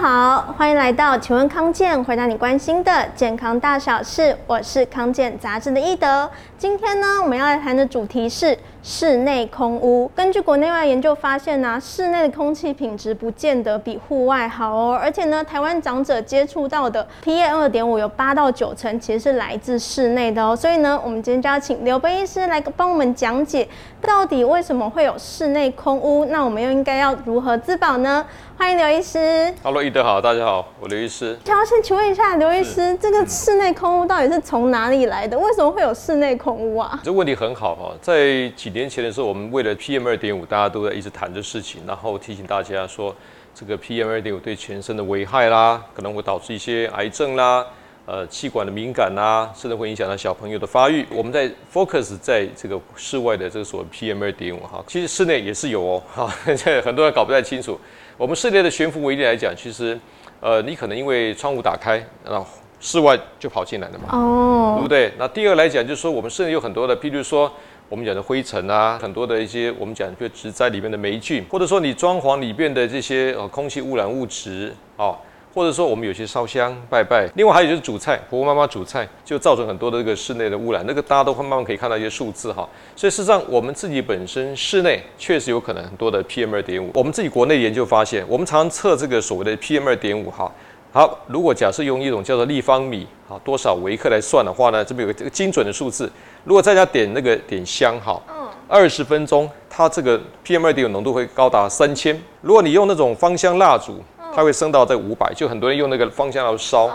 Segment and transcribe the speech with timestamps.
[0.00, 4.34] 好，欢迎来到请问康健，回答你关心的健康大小事。
[4.46, 6.26] 我是康健杂志的易德。
[6.56, 10.10] 今天呢，我们要来谈的主题是室内空污。
[10.14, 14.98] 根据国内外研究发现呢、啊，室内的空气品质不见得比户外好哦。
[15.00, 20.56] 而且呢，台湾长者接触到的 PM 二点五有八到九成其实是来自室内的哦。
[20.56, 23.68] 所以呢，我们今天就要请刘奔医师来帮我们讲解，
[24.00, 26.24] 到底为什么会有室内空污？
[26.26, 28.24] 那我们又应该要如何自保呢？
[28.56, 29.52] 欢迎刘医师。
[29.62, 31.34] Hello，易德好，大家好，我刘医师。
[31.46, 35.38] 想要先请问一下刘医师，这个室内空污到底是从哪里来的？
[35.38, 37.00] 为什么会有室内空污啊？
[37.02, 43.14] 这问题很好哈，在几年前的时候，我们为了 PM 二点五，大家都在一直谈这事情，然后提醒大家说，
[43.54, 47.64] 这个 PM 二点五对全身的危害啦，可能会导致一些癌症啦，
[48.06, 51.06] 呃，气管的敏感啦，甚至会影响到小朋友的发育。
[51.10, 56.26] 我们在 focus 在这个室外的这个所谓 PM 二点五哈，其实室内也是有哦，哈，
[56.84, 57.78] 很多人搞不太清楚。
[58.16, 59.98] 我们室内的悬浮微粒来讲，其实，
[60.40, 62.46] 呃，你可能因为窗户打开，然后
[62.78, 65.12] 室外就跑进来了嘛，哦，对不对？
[65.18, 67.50] 那第二来讲，就是说我们室内有很多的，譬如说
[67.90, 75.12] 我们讲的灰尘啊，很多的一些我们讲就植在里面的霉菌，或者说你装潢里面的这些呃空气污染物质啊。
[75.52, 82.68] 或者说我们有些烧香拜拜，另外还有就是煮菜，婆婆妈妈煮菜就造成很多的这个室内的污染，那个大家都会慢慢可以看到一些数字哈。
[82.94, 86.92] 所以事实上我们自己本身室内确实有可能很多的 PM 二点五。
[86.94, 90.48] 我们自己国内研究发现，我们常常测这个所谓的 PM 二点五哈。
[90.92, 96.10] 好，如果假设用一种叫做立方米啊多少微克来算的话呢，这边有个这个精准的数字。
[96.44, 102.20] 如果在家点那个点香哈，嗯，二十分钟它这个 PM 二点五浓度会高达三千。
[102.40, 104.02] 如果你用那种芳香蜡烛。
[104.32, 106.86] 它会升到这五百，就很多人用那个芳香来烧，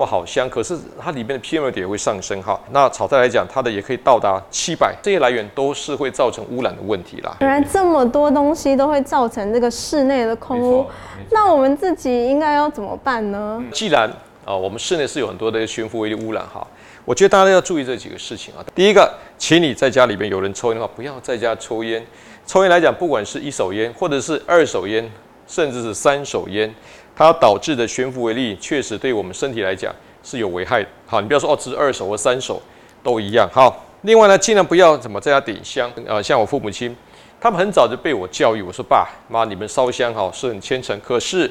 [0.00, 0.48] 哇，好香！
[0.48, 2.58] 可是它里面的 PM 二点也会上升哈。
[2.72, 7.36] 那炒菜来讲，它的也可以到达七百，这些来源都是会造成污染的问题啦。
[7.40, 10.86] 原来这么多东西都会造成这个室内的空污，
[11.30, 13.62] 那我们自己应该要怎么办呢？
[13.72, 14.10] 既然
[14.46, 16.66] 啊，我们室内是有很多的悬浮微粒污染哈，
[17.04, 18.64] 我觉得大家要注意这几个事情啊。
[18.74, 22.02] 第一个，请你在家里边有人抽烟的话，不要在家抽烟。
[22.46, 25.06] 抽烟来讲，不管是一手烟或者是二手烟。
[25.50, 26.72] 甚至是三手烟，
[27.20, 30.88] 它导致的悬浮微粒确实对我们身体来讲是有危害的。
[31.06, 32.62] 好，你不要说哦，只是二手或三手
[33.02, 33.46] 都一样。
[33.52, 36.22] 好，另外呢，尽量不要怎么在家点香啊、呃。
[36.22, 36.96] 像我父母亲，
[37.38, 41.50] 他们很早就被我教育，我说爸妈，你们烧香哈是很虔诚，可是。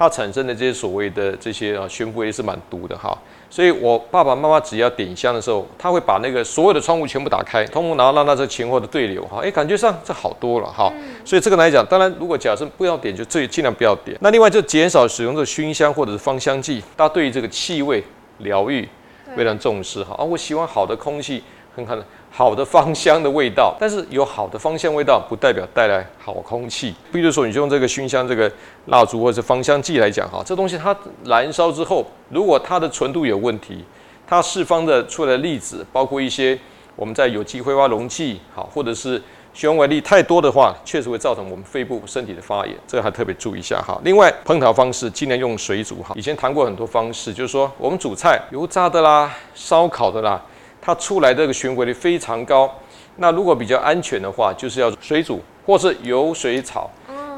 [0.00, 3.18] 它产生的这些所谓的这些啊悬浮微是蛮毒的哈，
[3.50, 10.92] 所以我爸爸妈妈只要点香的时候，他会把那个所有的窗户全部打开，通风，然后让它这前后的对流哈，哎，感觉上这好多了哈。
[11.24, 14.16] 所以这个来讲，当然如果假设不要点，就最尽量不要点。
[14.20, 18.04] 那另外就减少使用这个熏香或者是芳香剂，大家对于这个气味
[18.38, 18.86] 疗愈
[19.34, 20.14] 非常重视哈。
[20.18, 21.42] 啊，我喜欢好的空气，
[21.78, 22.04] 很可能。
[22.30, 26.94] 好的芳香的味道，但是有好的芳香味道不代表带来好空气。
[27.10, 28.50] 比如说，你就用这个熏香这个
[28.86, 30.94] 蜡烛或者是芳香剂来讲哈，这东西它
[31.24, 33.82] 燃烧之后，如果它的纯度有问题，
[34.26, 36.56] 它释放的出来的粒子，包括一些
[36.94, 39.20] 我们在有机挥发溶剂好，或者是
[39.54, 43.98] 悬浮微粒太多的话，确实会造成我们肺部身体的发炎，这个还特别注意一下哈。
[44.04, 46.12] 另外，烹调方式尽量用水煮哈。
[46.14, 50.40] 以前谈过很多方式，就是说我们煮菜油炸的啦，烧烤的啦。
[50.88, 52.74] 它出来的这个循环率非常高，
[53.16, 56.90] 那如果比较安全的话，就是要水煮或是油水炒。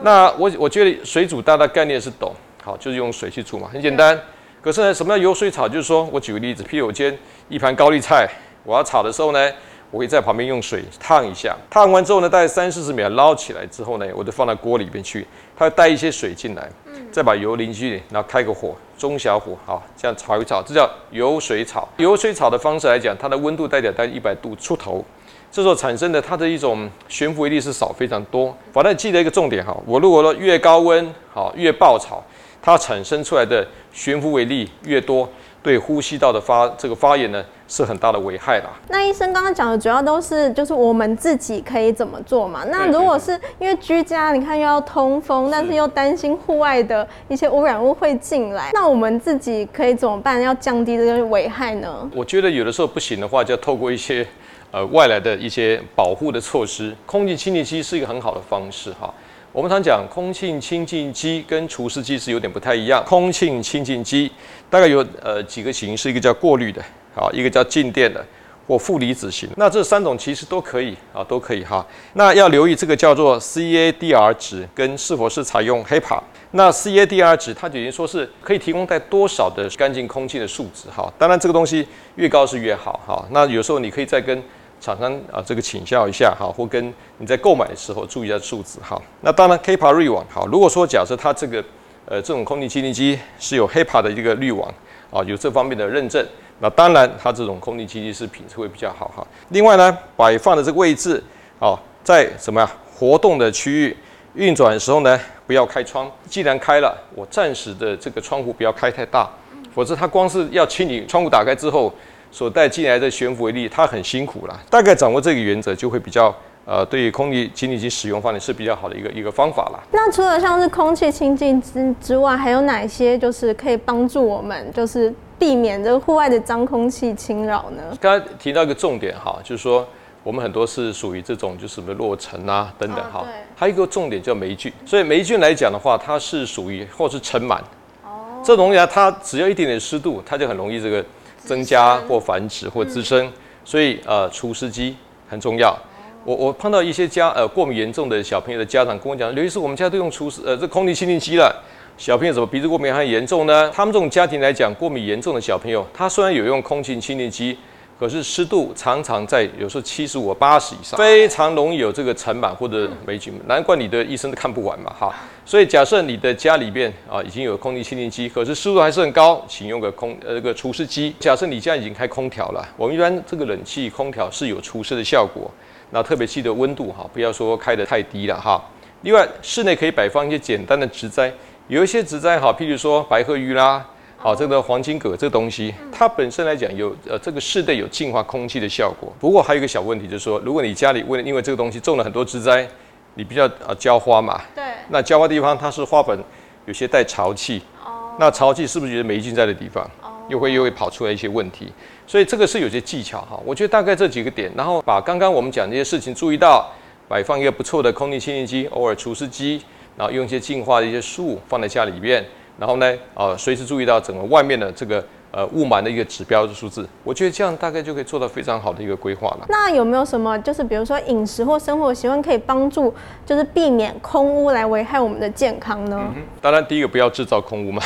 [0.03, 4.17] 那我我觉得水煮大家概念是懂，好，就是用水去煮嘛，很简单。
[4.63, 5.69] 可是呢，什么叫油水炒？
[5.69, 7.19] 就是说我举个例子，譬如我煎
[7.49, 8.29] 一盘高丽菜，
[8.63, 9.51] 我要炒的时候呢，
[9.91, 16.69] 我会在旁边用水烫一下，烫完之后呢，大概三四十秒捞起来之后呢，我就放到锅里边去，它会带一些水进来，
[17.11, 18.75] 再把油淋进去，然后开个火。
[18.97, 21.89] 中小火，好，这样炒一炒，这叫油水炒。
[21.97, 25.03] 油水炒的方式来讲，它的温度带点在一百度出头，
[25.51, 28.55] 这时候产生的它的一种悬浮微粒是少非常多。
[28.73, 32.23] 反正记得一个重点哈，我如果说越高温，好，越爆炒，
[32.61, 35.27] 它产生出来的悬浮微粒越多。
[35.63, 38.71] 对呼吸道的发这个发炎呢，是很大的危害啦。
[38.89, 42.65] 那医生刚刚讲的主要都是就是我们自己可以怎么做嘛？
[42.65, 50.41] 那如果是因为居家，你看又要通风，但是又担心户外的一些污染物会进来，那我们自己可以怎么办？
[50.41, 52.09] 要降低这个危害呢？
[52.15, 54.27] 我觉得有的时候不行的话，就要透过一些
[54.71, 59.13] 呃外来的一些保护的措施，空气清净机是一个很好的方式哈。
[59.53, 63.05] 我们常讲空气清净机跟除湿机是有点不太一样。
[63.05, 64.31] 空气清净机
[64.71, 66.81] 大概有呃几个型，是，一个叫过滤的，
[67.13, 68.25] 好，一个叫静电的
[68.69, 69.49] 或负离子型。
[69.57, 71.85] 那这三种其实都可以啊，都可以哈。
[72.13, 76.23] 那要留意这个叫做 CADR 值跟是否是采用 HEPA。
[76.53, 81.13] 那 CADR 值它等于说是可以提供带多少的干净空气的数值哈。
[81.19, 83.27] 当然这个东西越高是越好哈。
[83.33, 84.41] 那有时候你可以再跟
[84.81, 89.01] 厂商啊，这个请教一下哈，或跟你在购买的时候注意一下数字哈。
[89.21, 90.47] 那当然 k p a 滤网好。
[90.47, 91.63] 如果说假设它这个
[92.07, 94.73] 呃这种空气清净机是有 h p a 的一个滤网
[95.11, 96.27] 啊，有这方面的认证。
[96.63, 99.27] 那当然，它这种空气清净机是品质会比较好哈。
[99.49, 101.23] 另外呢，摆放的这个位置
[101.59, 103.97] 啊，在什么呀活动的区域
[104.35, 106.11] 运转的时候呢，不要开窗。
[106.27, 109.27] 既然开了，我暂时的这个窗户不要开太大，
[109.75, 111.93] 否则它光是要清理窗户打开之后
[112.31, 114.59] 所带进来的悬浮微粒，它很辛苦啦。
[114.69, 116.35] 大概掌握这个原则，就会比较
[116.65, 119.81] 呃，对于空气清理机使用方面是比较好的一个一个方法啦。
[119.93, 125.13] 那除了像是空气清净之之外，还有哪些就是可以帮助我们就是？
[125.41, 127.83] 避免这个户外的脏空气侵扰呢？
[127.99, 129.89] 刚才提到一个重点哈，就是说
[130.23, 133.25] 我们很多是属于这种就是什么落尘啊等等哈。
[133.57, 137.59] 还有一个重点叫霉菌，所以霉菌来讲的话，它是属于或是尘螨。
[138.05, 138.43] 哦。
[138.45, 141.03] 这东西啊，它只要一点点湿度，它就很容易这个
[141.51, 143.29] 增加或繁殖或滋生。
[143.65, 144.97] 所以呃，除湿机
[145.29, 145.77] 很重要。
[146.25, 151.55] 我我碰到一些家呃过敏严重的小朋友的家长跟我讲，尤其是我们家都用除湿呃这空气清净机了。
[151.99, 153.71] 小朋友怎么鼻子过敏还严重呢？
[153.75, 157.59] 他们这种家庭来讲，过敏严重的小朋友，他虽然有用空气清净机，
[157.99, 163.39] 可是湿度常常在有时候七十五、八十以上，非常容易有这个尘螨或者霉菌。
[163.47, 165.15] 难怪你的医生都看不完嘛，哈。
[165.51, 171.13] 所以假设你的家里边啊已经有空气清净机，可是湿度还是很高，请用个空呃这个除湿机。
[171.19, 175.51] 假设你家已经开空调了，我们一般这个冷气空调是有除湿的效果，
[175.91, 178.65] 那特别记得温度哈，不要说开得太低了哈。
[179.03, 181.33] 另外室内可以摆放一些简单的植栽。
[181.67, 183.85] 有一些植栽哈，譬如说白鹤鱼啦，
[184.17, 189.13] 好这个黄金葛这个东西，它本身来讲有呃这个室内有净化空气的效果。
[189.19, 192.69] 不过还有一个小问题，就是说如果你家里为了因为这个东西种了很多植栽，
[193.15, 196.19] 你比较呃浇花嘛，对，那浇花地方它是花粉
[196.67, 201.73] 有些带潮气，哦，那潮气是不是觉得霉菌在的地方，哦，又会又会跑出来一些问题，
[202.07, 203.41] 所以这个是有些技巧哈。
[203.45, 206.69] 我觉得大概这几个点，然后把刚刚我们讲这些事情注意到，
[207.09, 209.63] 摆放一个不错的空气清净机，偶尔除湿机。
[209.97, 212.25] 然后用一些净化的一些树放在家里面，
[212.57, 219.47] 然后呢，呃，随时注意到整个外面的这个呃雾霾的一个指标的数字，我觉得这样大概就可以做到非常好的一个规划了。
[219.49, 222.93] 那有没有什么就是比如说饮食或生活习惯可以帮助，
[223.25, 226.01] 就是避免空污来危害我们的健康呢？
[226.17, 227.83] 嗯、当然，第一个不要制造空污嘛。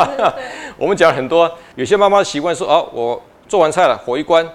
[0.78, 4.46] 我们讲很多，有些妈妈习惯说，哦，我做完菜了，火一关，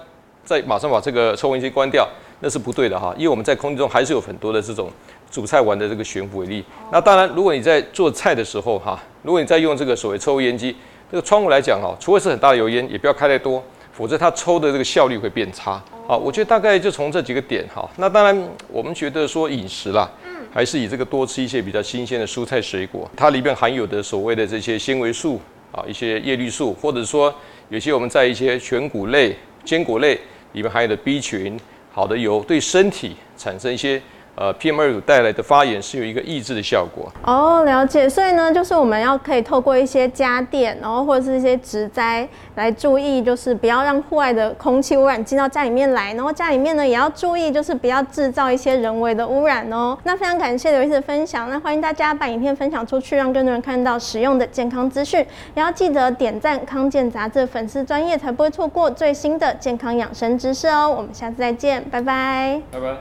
[0.44, 2.08] 再马上把这个抽风机关掉，
[2.40, 4.90] 那是不对的哈，因为我们在空气中还是有很多的这种。
[5.30, 10.74] 煮菜完的这个悬浮微粒，那当然，如果你在做菜的时候哈，如果你在用这个所谓抽油烟机，
[11.10, 15.82] 这个窗户来讲哈，除非是很大的油烟，也不要开太多，否则它抽的这个效率会变差。
[16.06, 17.88] 好，我觉得大概就从这几个点哈。
[17.96, 20.10] 那当然，我们觉得说饮食啦，
[20.52, 25.40] 还是以这个多吃一些比较新鲜的蔬菜水果，它里面含有的所谓的这些纤维素
[25.72, 27.34] 啊，一些叶绿素，或者说
[27.70, 29.34] 有些我们在一些全谷类、
[29.64, 30.14] 坚果类
[30.52, 31.58] 里面含有的 B 群，
[31.90, 34.00] 好的油，对身体产生一些。
[34.38, 37.10] 呃，PM 二五带来的发炎是有一个抑制的效果。
[37.24, 38.08] 哦，了解。
[38.08, 46.14] 所以呢，就是我们要可以透过一些家电，然后或者是一些植栽来注意，就是不要让户外的空气污染进到家里面来。
[46.14, 49.98] 然后家里面呢，也要注意，就是不要制造一些人为的污染哦。
[50.04, 51.50] 那非常感谢刘医师的分享。
[51.50, 55.18] 那欢迎大家把影片分享出去，让更多人看到实用的健康资讯。
[55.54, 60.88] 也要记得点赞康健杂志粉丝专页，才不会错过最新的健康养生知识哦。
[60.88, 62.60] 我们下次再见，拜拜。
[62.70, 62.98] 拜拜。